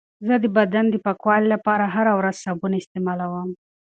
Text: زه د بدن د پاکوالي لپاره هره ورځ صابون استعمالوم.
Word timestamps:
زه 0.27 0.35
د 0.43 0.45
بدن 0.57 0.85
د 0.89 0.95
پاکوالي 1.05 1.47
لپاره 1.55 1.83
هره 1.95 2.13
ورځ 2.19 2.35
صابون 2.45 2.71
استعمالوم. 2.77 3.49